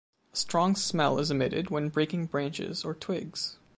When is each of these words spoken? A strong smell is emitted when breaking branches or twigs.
A 0.33 0.35
strong 0.35 0.75
smell 0.75 1.19
is 1.19 1.29
emitted 1.29 1.69
when 1.69 1.89
breaking 1.89 2.25
branches 2.25 2.83
or 2.83 2.95
twigs. 2.95 3.59